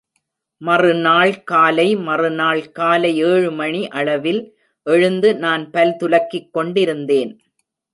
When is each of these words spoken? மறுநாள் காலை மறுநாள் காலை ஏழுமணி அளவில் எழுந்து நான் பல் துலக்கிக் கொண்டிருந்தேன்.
மறுநாள் 0.61 1.43
காலை 1.43 1.85
மறுநாள் 2.07 2.71
காலை 2.71 3.23
ஏழுமணி 3.23 3.87
அளவில் 3.89 4.43
எழுந்து 4.87 5.35
நான் 5.35 5.71
பல் 5.71 5.97
துலக்கிக் 6.03 6.51
கொண்டிருந்தேன். 6.51 7.31